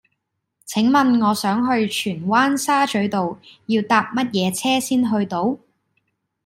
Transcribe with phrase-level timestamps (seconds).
[0.65, 5.59] 請問我想去荃灣沙咀道要搭乜嘢車先去到